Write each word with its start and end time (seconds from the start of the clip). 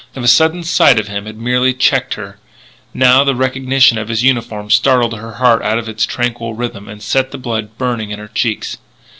The 0.13 0.27
sudden 0.27 0.63
sight 0.63 0.99
of 0.99 1.07
him 1.09 1.27
had 1.27 1.37
merely 1.37 1.75
checked 1.75 2.15
her; 2.15 2.39
now 2.91 3.23
the 3.23 3.35
recognition 3.35 3.99
of 3.99 4.07
his 4.07 4.23
uniform 4.23 4.71
startled 4.71 5.13
her 5.15 5.33
heart 5.33 5.61
out 5.61 5.77
of 5.77 5.87
its 5.87 6.07
tranquil 6.07 6.55
rhythm 6.55 6.87
and 6.87 7.03
set 7.03 7.29
the 7.29 7.37
blood 7.37 7.77
burning 7.77 8.09
in 8.09 8.17
her 8.17 8.27
cheeks. 8.27 8.79